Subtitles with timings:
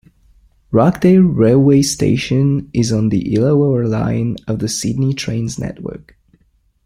[0.71, 6.17] Rockdale railway station is on the Illawarra line of the Sydney Trains network.